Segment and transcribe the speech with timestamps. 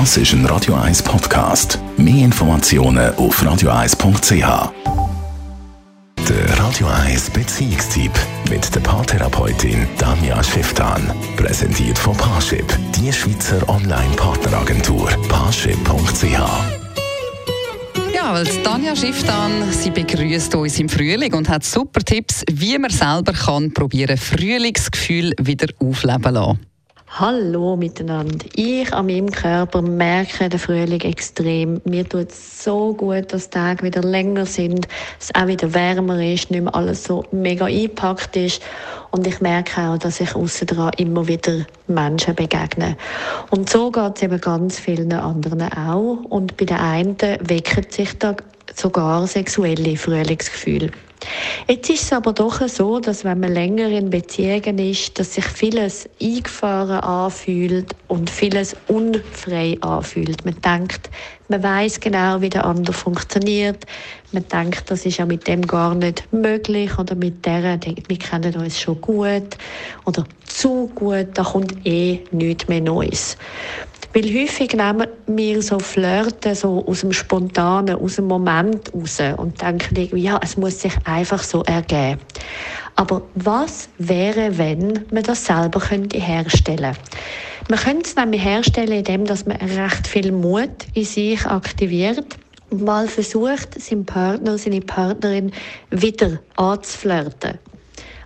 [0.00, 1.78] Das ist ein Radio 1 Podcast.
[1.96, 4.72] Mehr Informationen auf radio1.ch.
[6.28, 8.10] Der Radio 1 Beziehungstyp
[8.50, 11.14] mit der Paartherapeutin Damia Schifftan.
[11.36, 15.10] Präsentiert von Paarship, die Schweizer Online-Partneragentur.
[15.28, 16.24] Paarship.ch
[18.12, 22.90] ja, weil Tanja Schifftan, sie begrüßt uns im Frühling und hat super Tipps, wie man
[22.90, 26.73] selber kann probieren, Frühlingsgefühl wieder aufleben lassen.
[27.16, 28.44] Hallo miteinander.
[28.56, 31.80] Ich an meinem Körper merke den Frühling extrem.
[31.84, 34.88] Mir tut es so gut, dass die Tage wieder länger sind,
[35.20, 38.60] es auch wieder wärmer ist, nicht mehr alles so mega eingepackt ist.
[39.12, 42.96] Und ich merke auch, dass ich aussen immer wieder Menschen begegne.
[43.52, 46.18] Und so geht es eben ganz vielen anderen auch.
[46.30, 48.34] Und bei den einen wecken sich da
[48.74, 50.90] sogar sexuelle Frühlingsgefühle.
[51.68, 55.44] Jetzt ist es aber doch so, dass wenn man länger in Beziehungen ist, dass sich
[55.44, 60.44] vieles eingefahren anfühlt und vieles unfrei anfühlt.
[60.44, 61.10] Man denkt,
[61.48, 63.84] man weiß genau, wie der andere funktioniert.
[64.32, 68.54] Man denkt, das ist ja mit dem gar nicht möglich oder mit der, wir kennen
[68.56, 69.56] uns schon gut
[70.04, 73.36] oder zu gut, da kommt eh nichts mehr Neues.
[74.14, 79.60] Weil häufig nehmen wir so Flirten so aus dem Spontanen, aus dem Moment raus und
[79.60, 82.20] denken irgendwie, ja, es muss sich einfach so ergeben.
[82.94, 86.96] Aber was wäre, wenn man das selber könnte herstellen
[87.68, 92.24] Man könnte es nämlich herstellen, indem dass man recht viel Mut in sich aktiviert
[92.70, 95.50] und mal versucht, seinen Partner, seine Partnerin
[95.90, 97.58] wieder anzuflirten.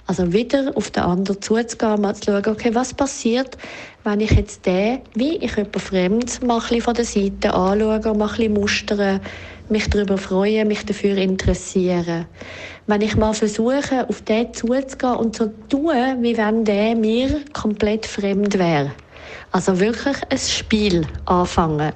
[0.09, 3.59] Also wieder auf den anderen zuzugehen, mal zu schauen, okay, was passiert,
[4.05, 8.53] wenn ich jetzt den, wie ich jemand Fremdes, mal von der Seite anschaue, mal ein
[8.55, 9.21] mustern,
[9.69, 12.25] mich darüber freuen, mich dafür interessieren.
[12.87, 18.07] Wenn ich mal versuche, auf den zuzugehen und so tun, wie wenn der mir komplett
[18.07, 18.93] fremd wäre.
[19.53, 21.93] Also wirklich ein Spiel anfangen.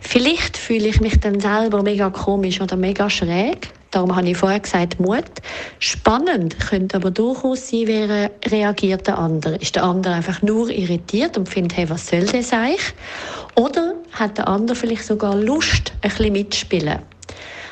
[0.00, 3.68] Vielleicht fühle ich mich dann selber mega komisch oder mega schräg.
[3.94, 5.24] Darum habe ich vorher gesagt, Mut.
[5.78, 9.54] Spannend könnte aber durchaus sein, wie reagiert der andere.
[9.56, 12.92] Ist der andere einfach nur irritiert und findet, hey, was soll das eigentlich?
[13.54, 16.98] Oder hat der andere vielleicht sogar Lust, ein bisschen mitzuspielen?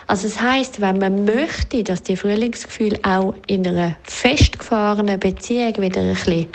[0.06, 6.02] Also das heißt, wenn man möchte, dass die Frühlingsgefühle auch in einer festgefahrenen Beziehung wieder
[6.02, 6.46] ein bisschen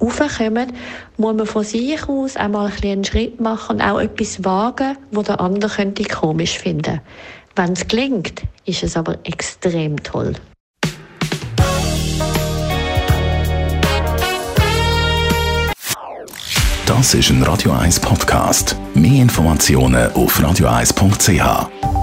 [0.00, 0.72] raufkommen,
[1.18, 5.20] muss man von sich aus einmal ein einen Schritt machen und auch etwas wagen, wo
[5.20, 7.00] der andere könnte komisch finden.
[7.56, 10.32] Wenn es gelingt, ist es aber extrem toll.
[16.86, 18.76] Das ist ein Radio 1 Podcast.
[18.94, 21.93] Mehr Informationen auf radio1.ch.